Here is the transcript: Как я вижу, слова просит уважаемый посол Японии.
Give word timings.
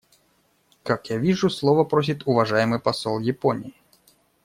Как 0.81 1.11
я 1.11 1.17
вижу, 1.19 1.51
слова 1.51 1.83
просит 1.83 2.25
уважаемый 2.25 2.79
посол 2.79 3.19
Японии. 3.19 3.75